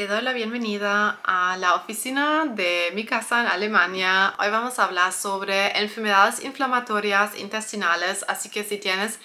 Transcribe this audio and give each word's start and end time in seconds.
Te 0.00 0.06
doy 0.06 0.22
la 0.22 0.32
bienvenida 0.32 1.20
a 1.24 1.58
la 1.58 1.74
oficina 1.74 2.46
de 2.46 2.90
mi 2.94 3.04
casa 3.04 3.42
en 3.42 3.48
Alemania. 3.48 4.32
Hoy 4.38 4.48
vamos 4.48 4.78
a 4.78 4.84
hablar 4.84 5.12
sobre 5.12 5.78
enfermedades 5.78 6.42
inflamatorias 6.42 7.38
intestinales, 7.38 8.24
así 8.26 8.48
que 8.48 8.64
si 8.64 8.78
tienes 8.78 9.18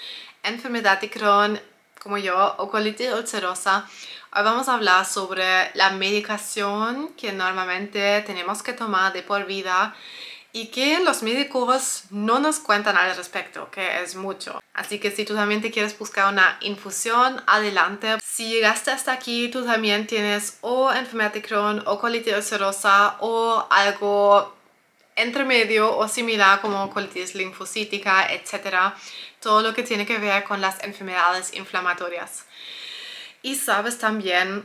enfermedad 0.43 0.99
de 0.99 1.09
Crohn 1.09 1.61
como 2.03 2.17
yo 2.17 2.55
o 2.57 2.69
colitis 2.69 3.13
ulcerosa, 3.13 3.87
hoy 4.35 4.43
vamos 4.43 4.67
a 4.67 4.73
hablar 4.73 5.05
sobre 5.05 5.71
la 5.75 5.91
medicación 5.91 7.13
que 7.15 7.31
normalmente 7.31 8.21
tenemos 8.23 8.61
que 8.61 8.73
tomar 8.73 9.13
de 9.13 9.23
por 9.23 9.45
vida 9.45 9.95
y 10.55 10.67
que 10.67 11.01
los 11.01 11.21
médicos 11.21 12.05
no 12.11 12.39
nos 12.39 12.59
cuentan 12.59 12.95
al 12.95 13.13
respecto, 13.17 13.69
que 13.71 14.01
es 14.01 14.15
mucho. 14.15 14.63
Así 14.73 14.99
que 14.99 15.11
si 15.11 15.25
tú 15.25 15.35
también 15.35 15.61
te 15.61 15.69
quieres 15.69 15.99
buscar 15.99 16.31
una 16.31 16.57
infusión, 16.61 17.43
adelante. 17.45 18.15
Si 18.23 18.47
llegaste 18.47 18.89
hasta 18.89 19.11
aquí, 19.11 19.49
tú 19.49 19.65
también 19.65 20.07
tienes 20.07 20.57
o 20.61 20.93
enfermedad 20.93 21.33
de 21.33 21.41
Crohn 21.41 21.83
o 21.85 21.99
colitis 21.99 22.35
ulcerosa 22.35 23.17
o 23.19 23.67
algo 23.69 24.55
entre 25.17 25.43
medio 25.43 25.93
o 25.93 26.07
similar 26.07 26.61
como 26.61 26.89
colitis 26.89 27.35
linfocítica, 27.35 28.31
etc. 28.31 28.93
Todo 29.41 29.61
lo 29.61 29.73
que 29.73 29.83
tiene 29.83 30.05
que 30.05 30.19
ver 30.19 30.45
con 30.45 30.61
las 30.61 30.81
enfermedades 30.85 31.53
inflamatorias. 31.53 32.45
Y 33.41 33.55
sabes 33.55 33.97
también 33.97 34.63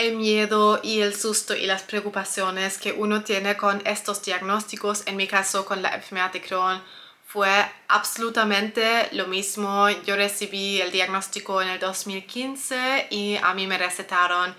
el 0.00 0.16
miedo 0.16 0.80
y 0.82 1.00
el 1.00 1.14
susto 1.14 1.54
y 1.54 1.66
las 1.66 1.82
preocupaciones 1.82 2.78
que 2.78 2.92
uno 2.92 3.22
tiene 3.22 3.56
con 3.56 3.82
estos 3.84 4.22
diagnósticos, 4.22 5.02
en 5.06 5.16
mi 5.16 5.26
caso 5.26 5.64
con 5.64 5.82
la 5.82 5.94
enfermedad 5.94 6.32
de 6.32 6.40
Crohn, 6.40 6.82
fue 7.26 7.48
absolutamente 7.86 9.08
lo 9.12 9.26
mismo. 9.26 9.88
Yo 10.06 10.16
recibí 10.16 10.80
el 10.80 10.90
diagnóstico 10.90 11.62
en 11.62 11.68
el 11.68 11.78
2015 11.78 13.08
y 13.10 13.36
a 13.36 13.54
mí 13.54 13.66
me 13.66 13.78
recetaron 13.78 14.54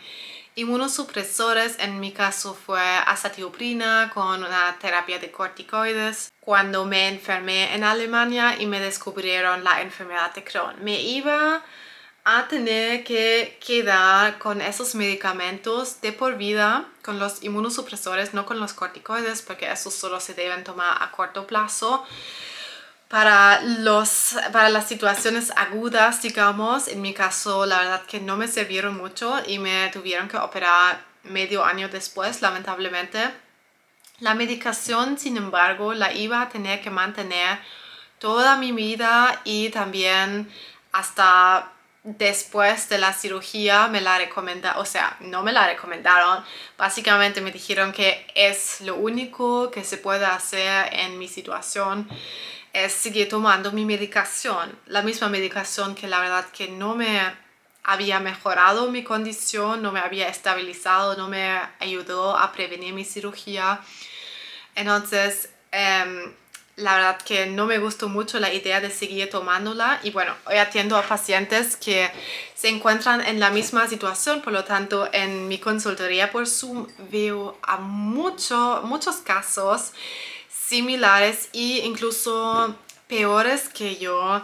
inmunosupresores. 0.55 1.77
En 1.79 1.99
mi 1.99 2.11
caso 2.11 2.53
fue 2.53 2.81
azatioprina 2.81 4.11
con 4.13 4.43
una 4.43 4.77
terapia 4.79 5.19
de 5.19 5.31
corticoides. 5.31 6.31
Cuando 6.39 6.85
me 6.85 7.09
enfermé 7.09 7.75
en 7.75 7.83
Alemania 7.83 8.55
y 8.59 8.67
me 8.67 8.79
descubrieron 8.79 9.63
la 9.63 9.81
enfermedad 9.81 10.33
de 10.33 10.43
Crohn, 10.43 10.83
me 10.83 11.01
iba 11.01 11.63
a 12.23 12.47
tener 12.47 13.03
que 13.03 13.57
quedar 13.65 14.37
con 14.37 14.61
esos 14.61 14.93
medicamentos 14.93 16.01
de 16.01 16.11
por 16.11 16.37
vida, 16.37 16.85
con 17.03 17.19
los 17.19 17.41
inmunosupresores, 17.43 18.33
no 18.33 18.45
con 18.45 18.59
los 18.59 18.73
corticoides, 18.73 19.41
porque 19.41 19.71
esos 19.71 19.95
solo 19.95 20.19
se 20.19 20.33
deben 20.33 20.63
tomar 20.63 21.01
a 21.01 21.11
corto 21.11 21.47
plazo. 21.47 22.05
Para, 23.07 23.61
los, 23.61 24.35
para 24.53 24.69
las 24.69 24.87
situaciones 24.87 25.51
agudas, 25.57 26.21
digamos, 26.21 26.87
en 26.87 27.01
mi 27.01 27.13
caso, 27.13 27.65
la 27.65 27.79
verdad 27.79 28.03
que 28.03 28.21
no 28.21 28.37
me 28.37 28.47
sirvieron 28.47 28.95
mucho 28.95 29.41
y 29.45 29.59
me 29.59 29.89
tuvieron 29.89 30.29
que 30.29 30.37
operar 30.37 31.03
medio 31.23 31.65
año 31.65 31.89
después, 31.89 32.41
lamentablemente. 32.41 33.19
La 34.19 34.35
medicación, 34.35 35.17
sin 35.17 35.35
embargo, 35.35 35.93
la 35.93 36.13
iba 36.13 36.41
a 36.41 36.49
tener 36.49 36.81
que 36.81 36.91
mantener 36.91 37.59
toda 38.19 38.55
mi 38.55 38.71
vida 38.71 39.41
y 39.43 39.69
también 39.69 40.49
hasta 40.91 41.71
después 42.03 42.89
de 42.89 42.97
la 42.97 43.13
cirugía 43.13 43.87
me 43.87 44.01
la 44.01 44.17
recomendaron, 44.17 44.81
o 44.81 44.85
sea, 44.85 45.17
no 45.19 45.43
me 45.43 45.51
la 45.51 45.67
recomendaron, 45.67 46.43
básicamente 46.77 47.41
me 47.41 47.51
dijeron 47.51 47.91
que 47.91 48.25
es 48.33 48.81
lo 48.81 48.95
único 48.95 49.69
que 49.69 49.83
se 49.83 49.97
puede 49.97 50.25
hacer 50.25 50.91
en 50.93 51.19
mi 51.19 51.27
situación, 51.27 52.09
es 52.73 52.93
seguir 52.93 53.29
tomando 53.29 53.71
mi 53.71 53.85
medicación, 53.85 54.77
la 54.87 55.01
misma 55.01 55.29
medicación 55.29 55.93
que 55.93 56.07
la 56.07 56.19
verdad 56.21 56.45
que 56.51 56.69
no 56.69 56.95
me 56.95 57.19
había 57.83 58.19
mejorado 58.19 58.89
mi 58.91 59.03
condición, 59.03 59.81
no 59.81 59.91
me 59.91 59.99
había 59.99 60.27
estabilizado, 60.27 61.15
no 61.17 61.27
me 61.27 61.59
ayudó 61.79 62.37
a 62.37 62.51
prevenir 62.51 62.93
mi 62.93 63.03
cirugía. 63.03 63.81
Entonces, 64.75 65.49
eh, 65.71 66.33
la 66.81 66.95
verdad 66.95 67.21
que 67.21 67.45
no 67.45 67.65
me 67.65 67.77
gustó 67.77 68.09
mucho 68.09 68.39
la 68.39 68.53
idea 68.53 68.81
de 68.81 68.89
seguir 68.89 69.29
tomándola 69.29 69.99
y 70.03 70.11
bueno, 70.11 70.33
hoy 70.45 70.57
atiendo 70.57 70.97
a 70.97 71.03
pacientes 71.03 71.75
que 71.77 72.11
se 72.55 72.69
encuentran 72.69 73.21
en 73.21 73.39
la 73.39 73.49
misma 73.49 73.87
situación, 73.87 74.41
por 74.41 74.53
lo 74.53 74.63
tanto 74.63 75.09
en 75.13 75.47
mi 75.47 75.59
consultoría 75.59 76.31
por 76.31 76.47
Zoom 76.47 76.87
veo 77.11 77.57
a 77.61 77.77
mucho, 77.77 78.81
muchos 78.83 79.17
casos 79.17 79.93
similares 80.49 81.49
e 81.53 81.85
incluso 81.85 82.75
peores 83.07 83.69
que 83.69 83.97
yo. 83.97 84.41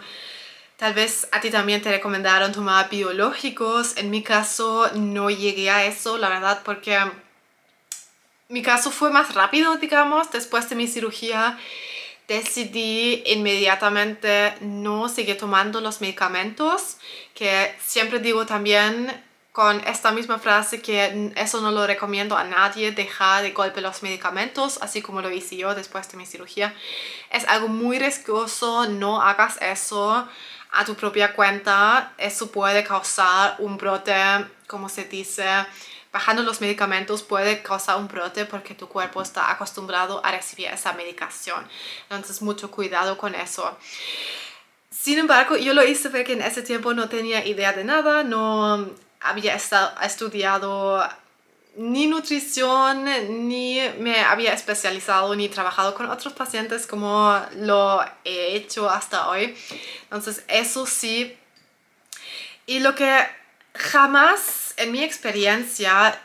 Tal 0.76 0.94
vez 0.94 1.26
a 1.32 1.40
ti 1.40 1.50
también 1.50 1.82
te 1.82 1.90
recomendaron 1.90 2.52
tomar 2.52 2.88
biológicos. 2.88 3.96
En 3.96 4.10
mi 4.10 4.22
caso 4.22 4.90
no 4.94 5.30
llegué 5.30 5.70
a 5.70 5.84
eso, 5.86 6.18
la 6.18 6.28
verdad, 6.28 6.60
porque 6.64 6.98
mi 8.48 8.62
caso 8.62 8.90
fue 8.90 9.10
más 9.10 9.34
rápido, 9.34 9.76
digamos, 9.76 10.30
después 10.30 10.68
de 10.68 10.76
mi 10.76 10.86
cirugía 10.86 11.58
decidí 12.28 13.22
inmediatamente 13.26 14.54
no 14.60 15.08
seguir 15.08 15.38
tomando 15.38 15.80
los 15.80 16.00
medicamentos, 16.02 16.98
que 17.34 17.74
siempre 17.82 18.20
digo 18.20 18.44
también 18.44 19.24
con 19.52 19.80
esta 19.88 20.12
misma 20.12 20.38
frase 20.38 20.80
que 20.80 21.32
eso 21.34 21.60
no 21.60 21.72
lo 21.72 21.84
recomiendo 21.84 22.36
a 22.36 22.44
nadie, 22.44 22.92
dejar 22.92 23.42
de 23.42 23.50
golpe 23.50 23.80
los 23.80 24.02
medicamentos, 24.04 24.78
así 24.82 25.02
como 25.02 25.20
lo 25.20 25.30
hice 25.30 25.56
yo 25.56 25.74
después 25.74 26.08
de 26.12 26.18
mi 26.18 26.26
cirugía. 26.26 26.74
Es 27.32 27.44
algo 27.48 27.66
muy 27.66 27.98
riesgoso, 27.98 28.86
no 28.88 29.20
hagas 29.20 29.60
eso 29.60 30.28
a 30.70 30.84
tu 30.84 30.94
propia 30.94 31.32
cuenta, 31.32 32.12
eso 32.18 32.52
puede 32.52 32.84
causar 32.84 33.56
un 33.58 33.78
brote, 33.78 34.14
como 34.68 34.88
se 34.88 35.06
dice, 35.06 35.44
bajando 36.18 36.42
los 36.42 36.60
medicamentos 36.60 37.22
puede 37.22 37.62
causar 37.62 37.96
un 37.96 38.08
brote 38.08 38.44
porque 38.44 38.74
tu 38.74 38.88
cuerpo 38.88 39.22
está 39.22 39.52
acostumbrado 39.52 40.20
a 40.26 40.32
recibir 40.32 40.66
esa 40.66 40.92
medicación. 40.92 41.64
Entonces, 42.10 42.42
mucho 42.42 42.72
cuidado 42.72 43.16
con 43.16 43.36
eso. 43.36 43.78
Sin 44.90 45.16
embargo, 45.20 45.56
yo 45.56 45.74
lo 45.74 45.84
hice 45.84 46.10
porque 46.10 46.32
en 46.32 46.42
ese 46.42 46.62
tiempo 46.62 46.92
no 46.92 47.08
tenía 47.08 47.46
idea 47.46 47.72
de 47.72 47.84
nada, 47.84 48.24
no 48.24 48.90
había 49.20 49.54
estudiado 50.02 51.08
ni 51.76 52.08
nutrición, 52.08 53.04
ni 53.48 53.80
me 54.00 54.18
había 54.18 54.52
especializado, 54.54 55.36
ni 55.36 55.48
trabajado 55.48 55.94
con 55.94 56.10
otros 56.10 56.32
pacientes 56.32 56.88
como 56.88 57.40
lo 57.58 58.04
he 58.24 58.56
hecho 58.56 58.90
hasta 58.90 59.28
hoy. 59.28 59.56
Entonces, 60.02 60.42
eso 60.48 60.84
sí. 60.84 61.38
Y 62.66 62.80
lo 62.80 62.96
que 62.96 63.37
jamás 63.78 64.74
en 64.76 64.92
mi 64.92 65.02
experiencia, 65.02 66.20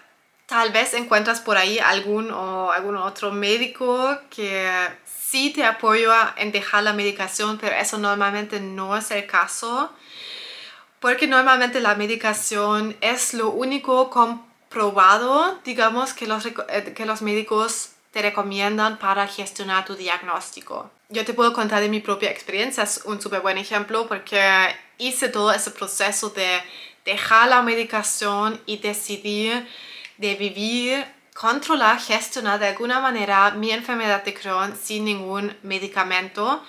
tal 0.45 0.71
vez 0.71 0.93
encuentras 0.93 1.39
por 1.39 1.57
ahí 1.57 1.79
algún 1.79 2.31
o 2.31 2.71
algún 2.71 2.97
otro 2.97 3.31
médico 3.31 4.17
que 4.29 4.69
sí 5.05 5.51
te 5.51 5.63
apoya 5.63 6.33
en 6.37 6.51
dejar 6.51 6.83
la 6.83 6.93
medicación, 6.93 7.57
pero 7.57 7.75
eso 7.75 7.97
normalmente 7.97 8.59
no 8.59 8.95
es 8.97 9.09
el 9.11 9.25
caso, 9.25 9.91
porque 10.99 11.27
normalmente 11.27 11.79
la 11.79 11.95
medicación 11.95 12.95
es 13.01 13.33
lo 13.33 13.49
único 13.49 14.09
comprobado, 14.09 15.59
digamos, 15.63 16.13
que 16.13 16.27
los, 16.27 16.45
eh, 16.45 16.93
que 16.95 17.05
los 17.05 17.21
médicos 17.21 17.89
te 18.11 18.21
recomiendan 18.21 18.99
para 18.99 19.27
gestionar 19.27 19.85
tu 19.85 19.95
diagnóstico. 19.95 20.91
Yo 21.09 21.25
te 21.25 21.33
puedo 21.33 21.51
contar 21.51 21.81
de 21.81 21.89
mi 21.89 21.99
propia 21.99 22.29
experiencia, 22.29 22.83
es 22.83 23.01
un 23.05 23.19
súper 23.19 23.41
buen 23.41 23.57
ejemplo 23.57 24.07
porque 24.07 24.39
hice 24.99 25.29
todo 25.29 25.51
ese 25.51 25.71
proceso 25.71 26.29
de 26.29 26.61
dejar 27.05 27.49
la 27.49 27.61
medicación 27.61 28.61
y 28.65 28.77
decidir 28.77 29.67
de 30.17 30.35
vivir, 30.35 31.05
controlar, 31.33 31.99
gestionar 31.99 32.59
de 32.59 32.67
alguna 32.67 32.99
manera 32.99 33.51
mi 33.51 33.71
enfermedad 33.71 34.23
de 34.23 34.33
Crohn 34.33 34.75
sin 34.75 35.05
ningún 35.05 35.55
medicamento 35.63 36.63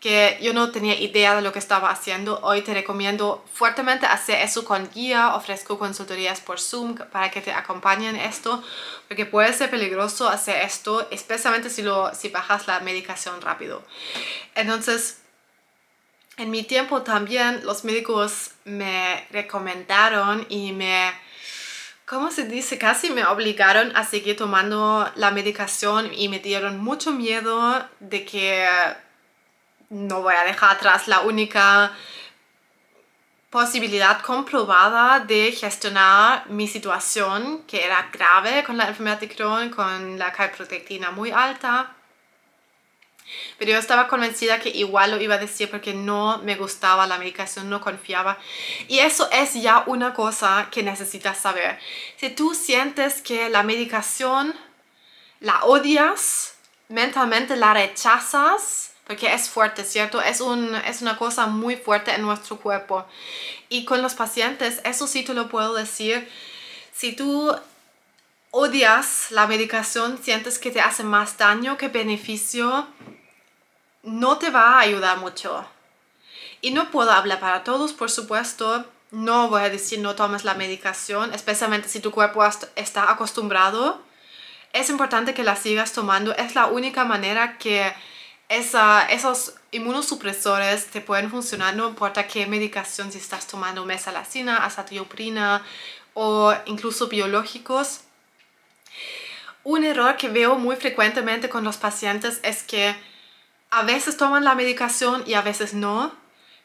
que 0.00 0.38
yo 0.40 0.54
no 0.54 0.70
tenía 0.70 0.98
idea 0.98 1.36
de 1.36 1.42
lo 1.42 1.52
que 1.52 1.58
estaba 1.58 1.90
haciendo. 1.90 2.40
Hoy 2.42 2.62
te 2.62 2.72
recomiendo 2.72 3.44
fuertemente 3.52 4.06
hacer 4.06 4.40
eso 4.40 4.64
con 4.64 4.90
guía. 4.90 5.34
Ofrezco 5.34 5.78
consultorías 5.78 6.40
por 6.40 6.58
Zoom 6.58 6.94
para 6.94 7.30
que 7.30 7.42
te 7.42 7.52
acompañen 7.52 8.16
esto, 8.16 8.62
porque 9.08 9.26
puede 9.26 9.52
ser 9.52 9.68
peligroso 9.68 10.26
hacer 10.26 10.64
esto, 10.64 11.06
especialmente 11.10 11.68
si, 11.68 11.82
lo, 11.82 12.14
si 12.14 12.30
bajas 12.30 12.66
la 12.66 12.80
medicación 12.80 13.42
rápido. 13.42 13.82
Entonces, 14.54 15.19
en 16.40 16.50
mi 16.50 16.62
tiempo 16.62 17.02
también 17.02 17.60
los 17.64 17.84
médicos 17.84 18.52
me 18.64 19.26
recomendaron 19.30 20.46
y 20.48 20.72
me, 20.72 21.12
¿cómo 22.06 22.30
se 22.30 22.44
dice? 22.44 22.78
Casi 22.78 23.10
me 23.10 23.26
obligaron 23.26 23.94
a 23.94 24.04
seguir 24.04 24.38
tomando 24.38 25.10
la 25.16 25.30
medicación 25.32 26.10
y 26.14 26.30
me 26.30 26.38
dieron 26.38 26.78
mucho 26.78 27.12
miedo 27.12 27.86
de 28.00 28.24
que 28.24 28.66
no 29.90 30.22
voy 30.22 30.34
a 30.34 30.44
dejar 30.44 30.76
atrás 30.76 31.08
la 31.08 31.20
única 31.20 31.92
posibilidad 33.50 34.22
comprobada 34.22 35.20
de 35.20 35.52
gestionar 35.52 36.48
mi 36.48 36.66
situación, 36.68 37.64
que 37.66 37.84
era 37.84 38.08
grave 38.10 38.64
con 38.64 38.78
la 38.78 38.88
enfermedad 38.88 39.20
de 39.20 39.28
Crohn, 39.28 39.68
con 39.68 40.18
la 40.18 40.32
calprotectina 40.32 41.10
muy 41.10 41.32
alta. 41.32 41.96
Pero 43.58 43.72
yo 43.72 43.78
estaba 43.78 44.08
convencida 44.08 44.60
que 44.60 44.70
igual 44.70 45.10
lo 45.10 45.20
iba 45.20 45.36
a 45.36 45.38
decir 45.38 45.70
porque 45.70 45.94
no 45.94 46.38
me 46.38 46.56
gustaba 46.56 47.06
la 47.06 47.18
medicación, 47.18 47.68
no 47.68 47.80
confiaba. 47.80 48.38
Y 48.88 49.00
eso 49.00 49.28
es 49.30 49.54
ya 49.54 49.84
una 49.86 50.14
cosa 50.14 50.68
que 50.70 50.82
necesitas 50.82 51.38
saber. 51.38 51.78
Si 52.16 52.30
tú 52.30 52.54
sientes 52.54 53.22
que 53.22 53.48
la 53.48 53.62
medicación 53.62 54.54
la 55.40 55.64
odias, 55.64 56.54
mentalmente 56.88 57.56
la 57.56 57.74
rechazas, 57.74 58.92
porque 59.06 59.32
es 59.34 59.48
fuerte, 59.48 59.84
¿cierto? 59.84 60.22
Es, 60.22 60.40
un, 60.40 60.74
es 60.86 61.02
una 61.02 61.16
cosa 61.16 61.46
muy 61.46 61.76
fuerte 61.76 62.14
en 62.14 62.22
nuestro 62.22 62.58
cuerpo. 62.58 63.06
Y 63.68 63.84
con 63.84 64.02
los 64.02 64.14
pacientes, 64.14 64.80
eso 64.84 65.06
sí 65.06 65.24
te 65.24 65.34
lo 65.34 65.48
puedo 65.48 65.74
decir, 65.74 66.28
si 66.92 67.12
tú 67.12 67.52
odias 68.50 69.30
la 69.30 69.46
medicación, 69.46 70.22
sientes 70.22 70.58
que 70.58 70.70
te 70.70 70.80
hace 70.80 71.02
más 71.02 71.38
daño 71.38 71.76
que 71.76 71.88
beneficio, 71.88 72.86
no 74.02 74.38
te 74.38 74.50
va 74.50 74.74
a 74.74 74.80
ayudar 74.80 75.18
mucho. 75.18 75.64
Y 76.60 76.72
no 76.72 76.90
puedo 76.90 77.10
hablar 77.10 77.40
para 77.40 77.64
todos, 77.64 77.92
por 77.92 78.10
supuesto. 78.10 78.84
No 79.10 79.48
voy 79.48 79.62
a 79.62 79.70
decir 79.70 79.98
no 79.98 80.14
tomes 80.14 80.44
la 80.44 80.54
medicación, 80.54 81.34
especialmente 81.34 81.88
si 81.88 82.00
tu 82.00 82.10
cuerpo 82.10 82.44
está 82.76 83.10
acostumbrado. 83.10 84.00
Es 84.72 84.88
importante 84.88 85.34
que 85.34 85.42
la 85.42 85.56
sigas 85.56 85.92
tomando. 85.92 86.34
Es 86.36 86.54
la 86.54 86.66
única 86.66 87.04
manera 87.04 87.58
que 87.58 87.92
esos 88.48 89.54
inmunosupresores 89.70 90.86
te 90.86 91.00
pueden 91.00 91.30
funcionar, 91.30 91.74
no 91.76 91.88
importa 91.88 92.26
qué 92.26 92.46
medicación, 92.46 93.12
si 93.12 93.18
estás 93.18 93.46
tomando 93.46 93.84
mesalacina, 93.84 94.64
azatioprina 94.64 95.62
o 96.14 96.52
incluso 96.66 97.06
biológicos. 97.08 98.00
Un 99.62 99.84
error 99.84 100.16
que 100.16 100.28
veo 100.28 100.56
muy 100.56 100.76
frecuentemente 100.76 101.48
con 101.48 101.64
los 101.64 101.76
pacientes 101.76 102.40
es 102.42 102.62
que 102.64 102.96
a 103.70 103.82
veces 103.82 104.16
toman 104.16 104.44
la 104.44 104.54
medicación 104.54 105.22
y 105.26 105.34
a 105.34 105.42
veces 105.42 105.74
no, 105.74 106.12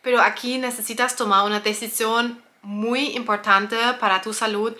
pero 0.01 0.21
aquí 0.21 0.57
necesitas 0.57 1.15
tomar 1.15 1.45
una 1.45 1.59
decisión 1.59 2.43
muy 2.61 3.15
importante 3.15 3.77
para 3.99 4.21
tu 4.21 4.33
salud. 4.33 4.75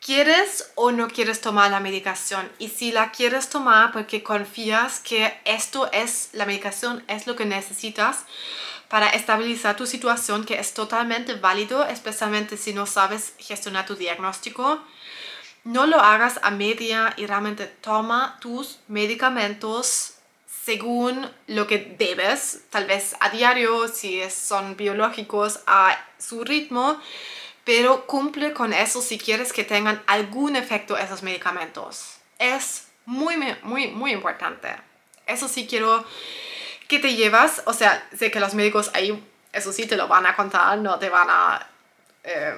¿Quieres 0.00 0.72
o 0.74 0.90
no 0.90 1.08
quieres 1.08 1.40
tomar 1.40 1.70
la 1.70 1.78
medicación? 1.78 2.50
Y 2.58 2.68
si 2.68 2.90
la 2.90 3.12
quieres 3.12 3.50
tomar 3.50 3.92
porque 3.92 4.22
confías 4.22 4.98
que 4.98 5.32
esto 5.44 5.90
es 5.92 6.30
la 6.32 6.44
medicación, 6.44 7.04
es 7.06 7.26
lo 7.26 7.36
que 7.36 7.44
necesitas 7.44 8.24
para 8.88 9.10
estabilizar 9.10 9.76
tu 9.76 9.86
situación, 9.86 10.44
que 10.44 10.58
es 10.58 10.74
totalmente 10.74 11.34
válido, 11.34 11.86
especialmente 11.86 12.56
si 12.56 12.74
no 12.74 12.84
sabes 12.86 13.34
gestionar 13.38 13.86
tu 13.86 13.94
diagnóstico, 13.94 14.82
no 15.64 15.86
lo 15.86 16.00
hagas 16.00 16.40
a 16.42 16.50
media 16.50 17.14
y 17.16 17.26
realmente 17.26 17.66
toma 17.66 18.38
tus 18.40 18.80
medicamentos 18.88 20.14
según 20.64 21.28
lo 21.48 21.66
que 21.66 21.96
debes, 21.98 22.62
tal 22.70 22.86
vez 22.86 23.16
a 23.20 23.30
diario, 23.30 23.88
si 23.88 24.22
son 24.30 24.76
biológicos, 24.76 25.60
a 25.66 25.98
su 26.18 26.44
ritmo, 26.44 27.00
pero 27.64 28.06
cumple 28.06 28.52
con 28.52 28.72
eso 28.72 29.02
si 29.02 29.18
quieres 29.18 29.52
que 29.52 29.64
tengan 29.64 30.02
algún 30.06 30.54
efecto 30.54 30.96
esos 30.96 31.22
medicamentos. 31.22 32.16
Es 32.38 32.88
muy, 33.06 33.36
muy, 33.62 33.88
muy 33.88 34.12
importante. 34.12 34.68
Eso 35.26 35.48
sí 35.48 35.66
quiero 35.66 36.04
que 36.86 36.98
te 36.98 37.14
llevas, 37.14 37.62
o 37.66 37.72
sea, 37.72 38.06
sé 38.16 38.30
que 38.30 38.40
los 38.40 38.54
médicos 38.54 38.90
ahí, 38.94 39.20
eso 39.52 39.72
sí 39.72 39.86
te 39.86 39.96
lo 39.96 40.06
van 40.06 40.26
a 40.26 40.36
contar, 40.36 40.78
no 40.78 40.98
te 40.98 41.08
van 41.08 41.28
a 41.28 41.66
eh, 42.22 42.54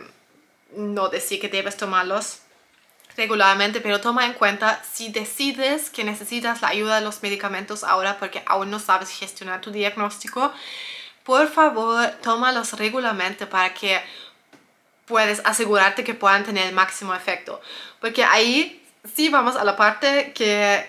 no 0.76 1.08
decir 1.08 1.40
que 1.40 1.48
debes 1.48 1.76
tomarlos 1.76 2.40
regularmente, 3.16 3.80
pero 3.80 4.00
toma 4.00 4.26
en 4.26 4.32
cuenta 4.34 4.82
si 4.90 5.10
decides 5.10 5.90
que 5.90 6.04
necesitas 6.04 6.62
la 6.62 6.68
ayuda 6.68 6.96
de 6.96 7.00
los 7.02 7.22
medicamentos 7.22 7.84
ahora 7.84 8.18
porque 8.18 8.42
aún 8.46 8.70
no 8.70 8.78
sabes 8.78 9.10
gestionar 9.10 9.60
tu 9.60 9.70
diagnóstico, 9.70 10.52
por 11.22 11.48
favor, 11.48 12.06
tómalos 12.22 12.74
regularmente 12.74 13.46
para 13.46 13.72
que 13.72 14.00
puedes 15.06 15.40
asegurarte 15.44 16.04
que 16.04 16.14
puedan 16.14 16.44
tener 16.44 16.66
el 16.66 16.74
máximo 16.74 17.14
efecto. 17.14 17.60
Porque 18.00 18.24
ahí 18.24 18.82
sí 19.14 19.28
vamos 19.28 19.56
a 19.56 19.64
la 19.64 19.76
parte 19.76 20.32
que 20.34 20.86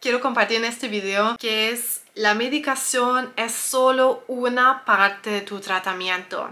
quiero 0.00 0.20
compartir 0.20 0.58
en 0.58 0.64
este 0.64 0.88
video, 0.88 1.36
que 1.38 1.70
es 1.70 2.02
la 2.14 2.34
medicación 2.34 3.32
es 3.36 3.52
solo 3.52 4.24
una 4.26 4.84
parte 4.84 5.30
de 5.30 5.40
tu 5.40 5.60
tratamiento. 5.60 6.50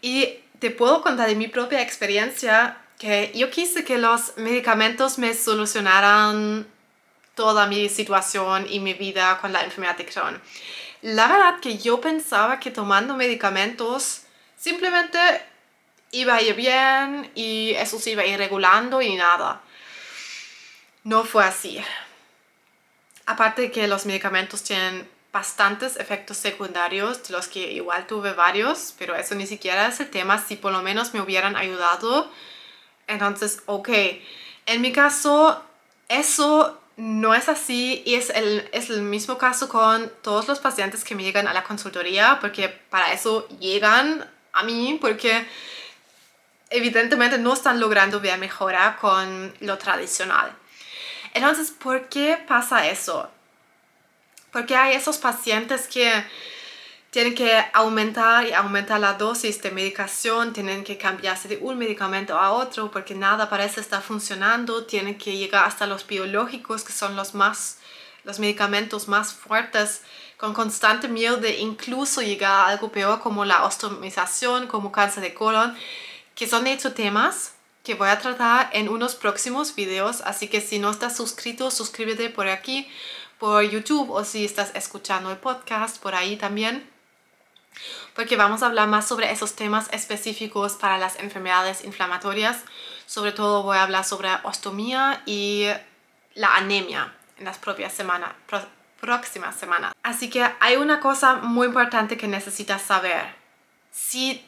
Y 0.00 0.38
te 0.58 0.70
puedo 0.70 1.02
contar 1.02 1.28
de 1.28 1.34
mi 1.34 1.48
propia 1.48 1.82
experiencia 1.82 2.78
que 2.98 3.32
yo 3.34 3.50
quise 3.50 3.84
que 3.84 3.96
los 3.96 4.36
medicamentos 4.36 5.18
me 5.18 5.32
solucionaran 5.32 6.66
toda 7.34 7.66
mi 7.68 7.88
situación 7.88 8.66
y 8.68 8.80
mi 8.80 8.94
vida 8.94 9.38
con 9.40 9.52
la 9.52 9.62
enfermedad 9.62 9.96
de 9.96 10.04
Crohn. 10.04 10.42
La 11.02 11.28
verdad 11.28 11.60
que 11.60 11.78
yo 11.78 12.00
pensaba 12.00 12.58
que 12.58 12.72
tomando 12.72 13.14
medicamentos 13.14 14.22
simplemente 14.56 15.18
iba 16.10 16.34
a 16.34 16.42
ir 16.42 16.56
bien 16.56 17.30
y 17.36 17.70
eso 17.76 18.00
se 18.00 18.10
iba 18.10 18.22
a 18.22 18.26
ir 18.26 18.38
regulando 18.38 19.00
y 19.00 19.14
nada. 19.14 19.60
No 21.04 21.24
fue 21.24 21.44
así. 21.44 21.80
Aparte 23.26 23.62
de 23.62 23.70
que 23.70 23.86
los 23.86 24.06
medicamentos 24.06 24.64
tienen 24.64 25.08
bastantes 25.32 25.96
efectos 25.96 26.38
secundarios, 26.38 27.22
de 27.28 27.34
los 27.34 27.46
que 27.46 27.72
igual 27.72 28.08
tuve 28.08 28.32
varios, 28.32 28.94
pero 28.98 29.14
eso 29.14 29.36
ni 29.36 29.46
siquiera 29.46 29.86
es 29.86 30.00
el 30.00 30.10
tema. 30.10 30.42
Si 30.42 30.56
por 30.56 30.72
lo 30.72 30.82
menos 30.82 31.14
me 31.14 31.20
hubieran 31.20 31.54
ayudado, 31.54 32.32
entonces, 33.08 33.62
ok, 33.66 33.88
en 34.66 34.80
mi 34.80 34.92
caso, 34.92 35.62
eso 36.08 36.78
no 36.96 37.34
es 37.34 37.48
así 37.48 38.02
y 38.04 38.16
es 38.16 38.30
el, 38.30 38.68
es 38.72 38.90
el 38.90 39.02
mismo 39.02 39.38
caso 39.38 39.68
con 39.68 40.12
todos 40.22 40.46
los 40.46 40.58
pacientes 40.58 41.04
que 41.04 41.14
me 41.14 41.22
llegan 41.22 41.48
a 41.48 41.52
la 41.52 41.64
consultoría, 41.64 42.38
porque 42.40 42.68
para 42.68 43.12
eso 43.12 43.48
llegan 43.60 44.28
a 44.52 44.62
mí, 44.62 44.98
porque 45.00 45.46
evidentemente 46.70 47.38
no 47.38 47.54
están 47.54 47.80
logrando 47.80 48.20
ver 48.20 48.38
mejora 48.38 48.98
con 49.00 49.54
lo 49.60 49.78
tradicional. 49.78 50.52
Entonces, 51.34 51.70
¿por 51.70 52.08
qué 52.08 52.38
pasa 52.46 52.88
eso? 52.88 53.30
Porque 54.52 54.76
hay 54.76 54.94
esos 54.94 55.18
pacientes 55.18 55.88
que 55.88 56.12
tienen 57.18 57.34
que 57.34 57.64
aumentar 57.72 58.46
y 58.46 58.52
aumentar 58.52 59.00
la 59.00 59.14
dosis 59.14 59.60
de 59.60 59.72
medicación, 59.72 60.52
tienen 60.52 60.84
que 60.84 60.96
cambiarse 60.96 61.48
de 61.48 61.56
un 61.56 61.76
medicamento 61.76 62.38
a 62.38 62.52
otro 62.52 62.92
porque 62.92 63.12
nada 63.12 63.50
parece 63.50 63.80
estar 63.80 64.02
funcionando, 64.02 64.84
tienen 64.84 65.18
que 65.18 65.36
llegar 65.36 65.64
hasta 65.64 65.88
los 65.88 66.06
biológicos 66.06 66.84
que 66.84 66.92
son 66.92 67.16
los 67.16 67.34
más 67.34 67.78
los 68.22 68.38
medicamentos 68.38 69.08
más 69.08 69.32
fuertes 69.32 70.02
con 70.36 70.54
constante 70.54 71.08
miedo 71.08 71.38
de 71.38 71.58
incluso 71.58 72.22
llegar 72.22 72.52
a 72.52 72.66
algo 72.68 72.92
peor 72.92 73.18
como 73.18 73.44
la 73.44 73.64
ostomización, 73.64 74.68
como 74.68 74.92
cáncer 74.92 75.24
de 75.24 75.34
colon, 75.34 75.76
que 76.36 76.46
son 76.46 76.62
de 76.62 76.72
hecho 76.72 76.92
temas 76.92 77.54
que 77.82 77.96
voy 77.96 78.10
a 78.10 78.20
tratar 78.20 78.70
en 78.72 78.88
unos 78.88 79.16
próximos 79.16 79.74
videos, 79.74 80.20
así 80.20 80.46
que 80.46 80.60
si 80.60 80.78
no 80.78 80.92
estás 80.92 81.16
suscrito, 81.16 81.72
suscríbete 81.72 82.30
por 82.30 82.46
aquí, 82.46 82.88
por 83.40 83.64
YouTube 83.64 84.08
o 84.08 84.22
si 84.22 84.44
estás 84.44 84.70
escuchando 84.76 85.32
el 85.32 85.38
podcast 85.38 86.00
por 86.00 86.14
ahí 86.14 86.36
también 86.36 86.96
porque 88.14 88.36
vamos 88.36 88.62
a 88.62 88.66
hablar 88.66 88.88
más 88.88 89.06
sobre 89.06 89.30
esos 89.30 89.54
temas 89.54 89.88
específicos 89.92 90.72
para 90.72 90.98
las 90.98 91.18
enfermedades 91.18 91.84
inflamatorias. 91.84 92.64
Sobre 93.06 93.32
todo 93.32 93.62
voy 93.62 93.76
a 93.76 93.84
hablar 93.84 94.04
sobre 94.04 94.28
ostomía 94.42 95.22
y 95.24 95.68
la 96.34 96.56
anemia 96.56 97.14
en 97.38 97.44
las 97.44 97.58
propias 97.58 97.92
semanas, 97.92 98.30
próximas 99.00 99.56
semanas. 99.56 99.94
Así 100.02 100.28
que 100.30 100.48
hay 100.60 100.76
una 100.76 101.00
cosa 101.00 101.34
muy 101.36 101.68
importante 101.68 102.16
que 102.16 102.28
necesitas 102.28 102.82
saber. 102.82 103.34
Si 103.92 104.44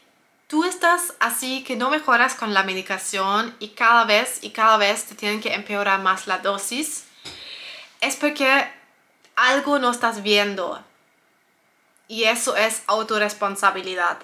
tú 0.47 0.65
estás 0.65 1.15
así 1.21 1.63
que 1.63 1.77
no 1.77 1.91
mejoras 1.91 2.35
con 2.35 2.53
la 2.53 2.65
medicación 2.65 3.55
y 3.61 3.69
cada 3.69 4.05
vez 4.05 4.41
y 4.43 4.51
cada 4.51 4.77
vez 4.77 5.05
te 5.05 5.15
tienen 5.15 5.41
que 5.41 5.55
empeorar 5.55 6.01
más 6.01 6.27
la 6.27 6.39
dosis, 6.39 7.05
es 8.01 8.17
porque 8.17 8.69
algo 9.37 9.79
no 9.79 9.91
estás 9.91 10.23
viendo 10.23 10.85
y 12.11 12.25
eso 12.25 12.57
es 12.57 12.83
autorresponsabilidad. 12.89 14.19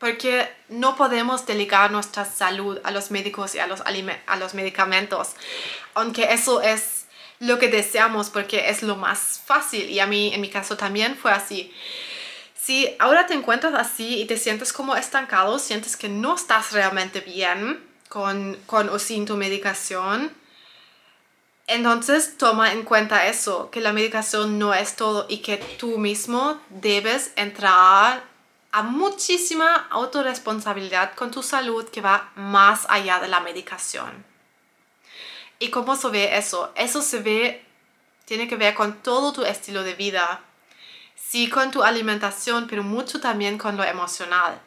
Porque 0.00 0.52
no 0.68 0.96
podemos 0.96 1.46
delegar 1.46 1.92
nuestra 1.92 2.24
salud 2.24 2.80
a 2.82 2.90
los 2.90 3.12
médicos 3.12 3.54
y 3.54 3.60
a 3.60 3.68
los, 3.68 3.82
a 3.82 4.36
los 4.36 4.54
medicamentos. 4.54 5.30
Aunque 5.94 6.32
eso 6.32 6.60
es 6.60 7.04
lo 7.38 7.60
que 7.60 7.68
deseamos 7.68 8.30
porque 8.30 8.68
es 8.68 8.82
lo 8.82 8.96
más 8.96 9.40
fácil. 9.46 9.88
Y 9.88 10.00
a 10.00 10.06
mí, 10.06 10.34
en 10.34 10.40
mi 10.40 10.50
caso 10.50 10.76
también 10.76 11.16
fue 11.16 11.30
así. 11.30 11.72
Si 12.56 12.96
ahora 12.98 13.28
te 13.28 13.34
encuentras 13.34 13.74
así 13.74 14.20
y 14.20 14.24
te 14.24 14.36
sientes 14.36 14.72
como 14.72 14.96
estancado, 14.96 15.60
sientes 15.60 15.96
que 15.96 16.08
no 16.08 16.34
estás 16.34 16.72
realmente 16.72 17.20
bien 17.20 17.80
con, 18.08 18.56
con 18.66 18.88
o 18.88 18.98
sin 18.98 19.24
tu 19.24 19.36
medicación, 19.36 20.32
entonces 21.70 22.36
toma 22.36 22.72
en 22.72 22.82
cuenta 22.82 23.26
eso, 23.26 23.70
que 23.70 23.80
la 23.80 23.92
medicación 23.92 24.58
no 24.58 24.74
es 24.74 24.96
todo 24.96 25.26
y 25.28 25.38
que 25.38 25.56
tú 25.56 25.98
mismo 25.98 26.60
debes 26.68 27.32
entrar 27.36 28.22
a 28.72 28.82
muchísima 28.82 29.88
autorresponsabilidad 29.90 31.14
con 31.14 31.30
tu 31.30 31.42
salud 31.42 31.88
que 31.88 32.00
va 32.00 32.30
más 32.34 32.86
allá 32.88 33.18
de 33.20 33.28
la 33.28 33.40
medicación. 33.40 34.24
¿Y 35.58 35.70
cómo 35.70 35.96
se 35.96 36.08
ve 36.08 36.36
eso? 36.36 36.72
Eso 36.74 37.02
se 37.02 37.20
ve 37.20 37.64
tiene 38.30 38.46
que 38.46 38.54
ver 38.54 38.74
con 38.74 39.02
todo 39.02 39.32
tu 39.32 39.44
estilo 39.44 39.82
de 39.82 39.94
vida. 39.94 40.40
Sí, 41.16 41.50
con 41.50 41.72
tu 41.72 41.82
alimentación, 41.82 42.68
pero 42.68 42.84
mucho 42.84 43.20
también 43.20 43.58
con 43.58 43.76
lo 43.76 43.82
emocional. 43.82 44.60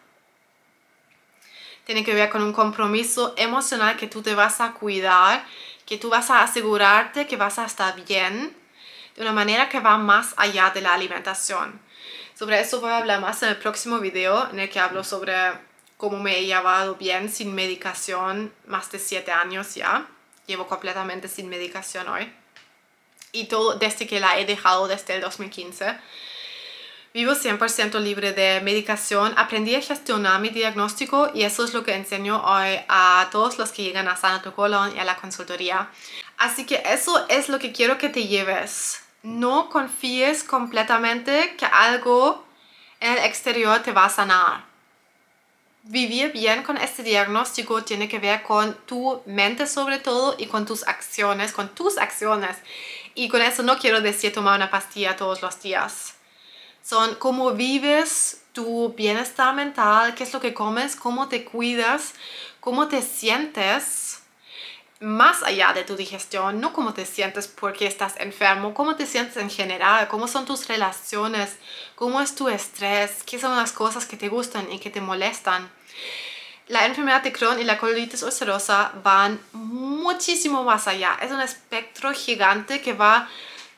Tiene 1.86 2.04
que 2.04 2.14
ver 2.14 2.30
con 2.30 2.42
un 2.42 2.52
compromiso 2.52 3.34
emocional 3.38 3.96
que 3.96 4.08
tú 4.08 4.22
te 4.22 4.36
vas 4.36 4.60
a 4.60 4.74
cuidar, 4.74 5.46
que 5.86 5.98
tú 5.98 6.10
vas 6.10 6.30
a 6.30 6.44
asegurarte 6.44 7.28
que 7.28 7.38
vas 7.38 7.60
a 7.60 7.66
estar 7.66 7.96
bien 8.06 8.56
de 9.16 9.22
una 9.22 9.32
manera 9.32 9.70
que 9.70 9.80
va 9.80 9.98
más 9.98 10.34
allá 10.38 10.72
de 10.72 10.82
la 10.82 10.94
alimentación. 10.94 11.80
Sobre 12.36 12.60
eso 12.60 12.82
voy 12.82 12.90
a 12.90 12.98
hablar 12.98 13.22
más 13.22 13.44
en 13.44 13.50
el 13.50 13.58
próximo 13.58 14.00
video 14.00 14.50
en 14.50 14.60
el 14.60 14.70
que 14.70 14.80
hablo 14.80 15.04
sobre 15.04 15.34
cómo 15.98 16.20
me 16.20 16.40
he 16.40 16.46
llevado 16.46 16.96
bien 16.96 17.30
sin 17.30 17.54
medicación 17.54 18.54
más 18.66 18.92
de 18.92 19.00
7 19.00 19.32
años 19.32 19.75
ya. 19.75 20.08
Llevo 20.48 20.68
completamente 20.68 21.28
sin 21.28 21.48
medicación 21.48 22.08
hoy. 22.10 22.34
Y 23.32 23.46
todo 23.46 23.75
desde 23.75 24.08
que 24.08 24.20
la 24.20 24.40
he 24.40 24.46
dejado 24.46 24.88
desde 24.88 25.16
el 25.16 25.22
2015. 25.22 25.98
Vivo 27.13 27.34
100% 27.34 28.00
libre 28.00 28.34
de 28.34 28.60
medicación. 28.62 29.34
Aprendí 29.38 29.75
a 29.75 29.82
gestionar 29.82 30.41
mi 30.41 30.50
diagnóstico 30.50 31.29
y 31.34 31.43
eso 31.43 31.63
es 31.63 31.74
lo 31.74 31.84
que 31.84 31.93
enseño 31.93 32.43
hoy 32.43 32.79
a 32.89 33.29
todos 33.32 33.60
los 33.60 33.72
que 33.72 33.84
llegan 33.84 34.08
a 34.08 34.17
Sana 34.17 34.41
Tu 34.41 34.51
Colon 34.51 34.96
y 34.96 35.00
a 35.00 35.03
la 35.03 35.17
consultoría. 35.17 35.89
Así 36.38 36.65
que 36.65 36.82
eso 36.86 37.25
es 37.29 37.50
lo 37.50 37.60
que 37.60 37.72
quiero 37.72 37.98
que 37.98 38.10
te 38.10 38.27
lleves. 38.27 39.01
No 39.22 39.70
confíes 39.70 40.43
completamente 40.43 41.55
que 41.55 41.65
algo 41.65 42.43
en 43.00 43.13
el 43.13 43.20
exterior 43.20 43.84
te 43.84 43.91
va 43.91 44.05
a 44.05 44.10
sanar 44.10 44.74
vivir 45.84 46.32
bien 46.32 46.63
con 46.63 46.77
este 46.77 47.03
diagnóstico 47.03 47.84
tiene 47.84 48.08
que 48.08 48.20
ver 48.20 48.41
con 48.43 48.74
tu 48.86 49.22
mente 49.25 49.67
sobre 49.67 50.00
todo 50.00 50.36
y 50.38 50.48
con 50.48 50.65
tus 50.65 50.88
acciones, 50.88 51.51
con 51.51 51.70
tus 51.70 51.98
acciones. 51.98 52.58
Y 53.15 53.27
con 53.27 53.41
eso 53.41 53.63
no 53.63 53.77
quiero 53.77 54.01
decir 54.01 54.34
tomar 54.34 54.55
una 54.55 54.72
pastilla 54.72 55.15
todos 55.15 55.41
los 55.41 55.62
días. 55.62 56.15
Son 56.84 57.16
cómo 57.16 57.54
vives 57.54 58.42
tu 58.52 58.94
bienestar 58.94 59.56
mental, 59.56 60.13
qué 60.16 60.24
es 60.24 60.34
lo 60.34 60.42
que 60.42 60.54
comes, 60.54 60.98
cómo 60.98 61.30
te 61.30 61.46
cuidas, 61.46 62.13
cómo 62.60 62.90
te 62.90 63.02
sientes 63.02 64.20
más 65.00 65.44
allá 65.44 65.74
de 65.74 65.84
tu 65.84 65.96
digestión, 65.96 66.60
no 66.60 66.74
cómo 66.74 66.94
te 66.94 67.06
sientes 67.06 67.48
porque 67.48 67.88
estás 67.88 68.16
enfermo, 68.20 68.74
cómo 68.74 68.96
te 68.96 69.06
sientes 69.06 69.38
en 69.38 69.50
general, 69.50 70.08
cómo 70.10 70.28
son 70.28 70.46
tus 70.46 70.68
relaciones, 70.68 71.58
cómo 71.96 72.22
es 72.22 72.36
tu 72.36 72.50
estrés, 72.50 73.24
qué 73.25 73.40
son 73.40 73.56
las 73.56 73.72
cosas 73.72 74.06
que 74.06 74.18
te 74.18 74.30
gustan 74.30 74.72
y 74.72 74.80
que 74.80 74.90
te 74.90 75.02
molestan. 75.02 75.70
La 76.68 76.86
enfermedad 76.86 77.24
de 77.24 77.34
Crohn 77.34 77.60
y 77.60 77.63
la 77.63 77.78
colitis 77.78 78.24
ulcerosa 78.24 78.92
van 79.04 79.42
muchísimo 79.54 80.63
más 80.63 80.88
allá. 80.88 81.18
Es 81.22 81.32
un 81.32 81.42
espectro 81.42 82.12
gigante 82.13 82.82
que 82.82 82.94
va 82.94 83.30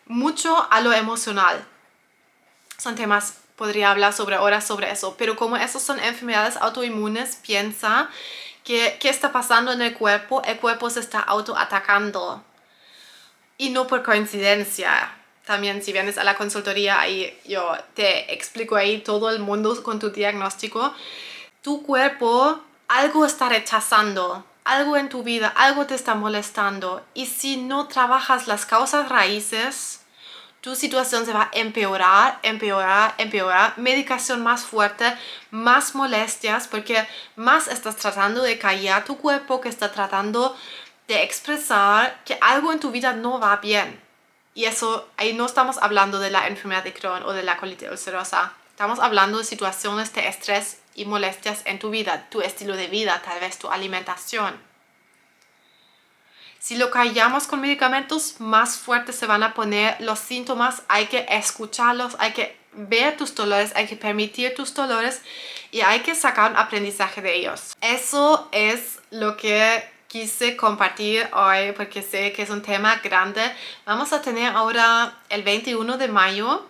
mucho 0.08 0.68
a 0.72 0.82
lo 0.82 0.92
emocional. 0.92 1.66
Son 2.78 2.96
temas, 2.96 3.36
podría 3.56 3.92
hablar 3.92 4.14
sobre 4.14 4.38
horas 4.38 4.66
sobre 4.66 4.92
eso, 4.92 5.16
pero 5.18 5.36
como 5.36 5.58
esos 5.58 5.82
son 5.82 6.00
enfermedades 6.00 6.58
autoinmunes, 6.58 7.38
piensa 7.38 8.10
¿Qué, 8.66 8.98
está 9.04 9.32
pasando 9.32 9.72
en 9.72 9.82
el 9.84 9.94
cuerpo? 9.94 10.42
El 10.44 10.58
cuerpo 10.58 10.90
se 10.90 11.00
está 11.00 11.20
autoatacando. 11.20 12.44
Y 13.60 13.70
no 13.70 13.86
por 13.86 14.02
coincidencia. 14.02 15.14
También 15.46 15.84
si 15.84 15.94
vienes 15.94 16.18
a 16.18 16.24
la 16.24 16.36
consultoría, 16.36 17.00
ahí 17.00 17.40
yo 17.46 17.78
te 17.94 18.34
explico 18.34 18.76
ahí 18.76 19.02
todo 19.02 19.30
el 19.30 19.38
mundo 19.38 19.82
con 19.84 20.00
tu 20.00 20.10
diagnóstico. 20.10 20.96
Tu 21.62 21.84
cuerpo 21.84 22.60
algo 22.88 23.26
está 23.26 23.50
rechazando, 23.50 24.44
algo 24.64 24.98
en 24.98 25.10
tu 25.10 25.22
vida, 25.22 25.48
algo 25.56 25.86
te 25.86 25.94
está 25.94 26.16
molestando. 26.16 27.06
Y 27.14 27.28
si 27.28 27.58
no 27.58 27.88
trabajas 27.88 28.48
las 28.48 28.66
causas 28.66 29.10
raíces, 29.10 30.02
tu 30.66 30.76
situación 30.76 31.28
se 31.28 31.32
va 31.32 31.44
a 31.44 31.50
empeorar, 31.54 32.40
empeorar, 32.42 33.14
empeorar, 33.20 33.78
medicación 33.78 34.42
más 34.42 34.64
fuerte, 34.64 35.16
más 35.52 35.94
molestias, 35.94 36.68
porque 36.68 37.08
más 37.36 37.68
estás 37.68 37.98
tratando 37.98 38.42
de 38.42 38.58
callar 38.58 39.06
tu 39.06 39.16
cuerpo 39.20 39.62
que 39.62 39.70
está 39.70 39.92
tratando 39.92 40.58
de 41.08 41.22
expresar 41.22 42.20
que 42.26 42.40
algo 42.42 42.72
en 42.72 42.80
tu 42.80 42.90
vida 42.90 43.14
no 43.14 43.40
va 43.40 43.58
bien. 43.58 44.02
Y 44.56 44.66
eso, 44.66 45.08
ahí 45.18 45.34
no 45.34 45.46
estamos 45.46 45.78
hablando 45.78 46.18
de 46.18 46.32
la 46.32 46.48
enfermedad 46.48 46.84
de 46.84 46.96
Crohn 46.96 47.22
o 47.22 47.34
de 47.34 47.44
la 47.44 47.58
colitis 47.58 47.92
ulcerosa. 47.92 48.54
Estamos 48.72 48.98
hablando 48.98 49.38
de 49.38 49.44
situaciones 49.44 50.16
de 50.16 50.28
estrés 50.28 50.80
y 50.96 51.06
molestias 51.06 51.62
en 51.66 51.78
tu 51.78 51.92
vida, 51.92 52.26
tu 52.32 52.42
estilo 52.42 52.76
de 52.76 52.88
vida, 52.88 53.22
tal 53.24 53.40
vez 53.40 53.60
tu 53.60 53.70
alimentación. 53.70 54.60
Si 56.66 56.76
lo 56.76 56.90
callamos 56.90 57.46
con 57.46 57.62
medicamentos, 57.62 58.38
más 58.40 58.76
fuertes 58.76 59.16
se 59.16 59.28
van 59.28 59.44
a 59.44 59.54
poner 59.54 59.98
los 60.02 60.18
síntomas. 60.18 60.82
Hay 60.88 61.06
que 61.06 61.24
escucharlos, 61.30 62.16
hay 62.18 62.34
que 62.34 62.58
ver 62.74 63.18
tus 63.18 63.36
dolores, 63.36 63.72
hay 63.76 63.86
que 63.86 63.96
permitir 63.96 64.56
tus 64.56 64.74
dolores 64.74 65.22
y 65.70 65.82
hay 65.82 66.00
que 66.00 66.16
sacar 66.16 66.50
un 66.50 66.58
aprendizaje 66.58 67.22
de 67.22 67.36
ellos. 67.36 67.78
Eso 67.82 68.50
es 68.52 68.98
lo 69.12 69.38
que 69.38 69.88
quise 70.08 70.58
compartir 70.58 71.30
hoy 71.34 71.72
porque 71.74 72.02
sé 72.02 72.34
que 72.34 72.42
es 72.42 72.50
un 72.50 72.64
tema 72.64 72.96
grande. 72.96 73.44
Vamos 73.86 74.12
a 74.12 74.24
tener 74.24 74.52
ahora 74.52 75.20
el 75.30 75.44
21 75.44 76.00
de 76.00 76.08
mayo 76.08 76.66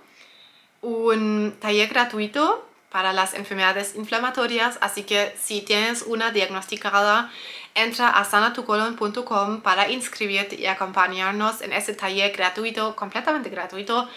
un 0.81 1.55
taller 1.61 1.87
gratuito 1.87 2.67
para 2.95 3.11
las 3.11 3.33
enfermedades 3.33 3.93
inflamatorias, 3.95 4.77
así 4.79 5.03
que 5.03 5.35
si 5.37 5.59
tienes 5.59 6.03
una 6.03 6.31
diagnosticada 6.31 7.29
entra 7.73 8.07
a 8.07 8.23
sanatucolon.com 8.23 9.59
para 9.59 9.89
inscribirte 9.91 10.55
y 10.55 10.65
acompañarnos 10.67 11.59
en 11.59 11.73
ese 11.73 11.93
taller 11.93 12.31
gratuito, 12.31 12.95
completamente 12.95 13.49
gratuito, 13.49 14.07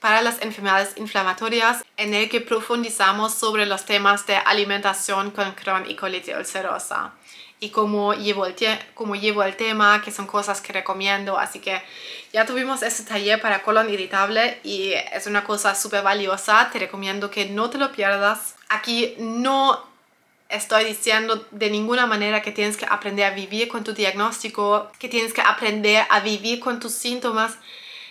para 0.00 0.20
las 0.20 0.42
enfermedades 0.42 0.94
inflamatorias 0.96 1.84
en 1.96 2.12
el 2.12 2.28
que 2.28 2.40
profundizamos 2.40 3.34
sobre 3.34 3.66
los 3.66 3.84
temas 3.84 4.26
de 4.26 4.34
alimentación 4.34 5.30
con 5.30 5.52
Crohn 5.52 5.88
y 5.88 5.94
colitis 5.94 6.34
ulcerosa 6.36 7.12
y 7.60 7.70
cómo 7.70 8.14
llevo, 8.14 8.46
el 8.46 8.54
cómo 8.94 9.16
llevo 9.16 9.42
el 9.42 9.56
tema, 9.56 10.00
que 10.02 10.12
son 10.12 10.26
cosas 10.26 10.60
que 10.60 10.72
recomiendo. 10.72 11.38
Así 11.38 11.58
que 11.58 11.82
ya 12.32 12.46
tuvimos 12.46 12.82
ese 12.82 13.02
taller 13.04 13.40
para 13.40 13.62
colon 13.62 13.90
irritable 13.90 14.60
y 14.62 14.92
es 15.12 15.26
una 15.26 15.44
cosa 15.44 15.74
súper 15.74 16.02
valiosa. 16.02 16.70
Te 16.72 16.78
recomiendo 16.78 17.30
que 17.30 17.46
no 17.46 17.68
te 17.70 17.78
lo 17.78 17.90
pierdas. 17.90 18.54
Aquí 18.68 19.14
no 19.18 19.84
estoy 20.48 20.84
diciendo 20.84 21.46
de 21.50 21.70
ninguna 21.70 22.06
manera 22.06 22.42
que 22.42 22.52
tienes 22.52 22.76
que 22.76 22.86
aprender 22.88 23.26
a 23.26 23.34
vivir 23.34 23.68
con 23.68 23.84
tu 23.84 23.92
diagnóstico, 23.92 24.90
que 24.98 25.08
tienes 25.08 25.32
que 25.32 25.42
aprender 25.42 26.06
a 26.10 26.20
vivir 26.20 26.60
con 26.60 26.78
tus 26.78 26.92
síntomas. 26.92 27.56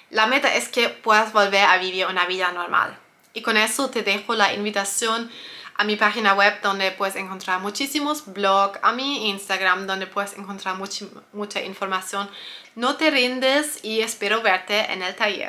La 0.09 0.27
meta 0.27 0.53
es 0.53 0.67
que 0.67 0.89
puedas 0.89 1.31
volver 1.31 1.65
a 1.65 1.77
vivir 1.77 2.05
una 2.05 2.25
vida 2.25 2.51
normal. 2.51 2.97
Y 3.33 3.41
con 3.41 3.55
eso 3.55 3.89
te 3.89 4.03
dejo 4.03 4.35
la 4.35 4.53
invitación 4.53 5.29
a 5.77 5.83
mi 5.83 5.95
página 5.95 6.33
web 6.33 6.59
donde 6.61 6.91
puedes 6.91 7.15
encontrar 7.15 7.59
muchísimos 7.59 8.25
blogs, 8.25 8.79
a 8.81 8.91
mi 8.93 9.29
Instagram 9.29 9.85
donde 9.85 10.07
puedes 10.07 10.35
encontrar 10.35 10.75
mucha, 10.75 11.05
mucha 11.33 11.61
información. 11.61 12.29
No 12.75 12.95
te 12.95 13.11
rindes 13.11 13.83
y 13.83 14.01
espero 14.01 14.41
verte 14.41 14.91
en 14.91 15.03
el 15.03 15.15
taller. 15.15 15.45